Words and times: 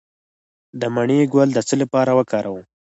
د 0.79 0.81
مڼې 0.95 1.19
ګل 1.33 1.49
د 1.53 1.59
څه 1.67 1.75
لپاره 1.81 2.11
وکاروم؟ 2.19 2.63